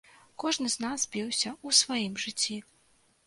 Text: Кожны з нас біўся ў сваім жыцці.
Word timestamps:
Кожны 0.43 0.71
з 0.75 0.85
нас 0.85 1.03
біўся 1.15 1.49
ў 1.51 1.67
сваім 1.81 2.17
жыцці. 2.23 2.57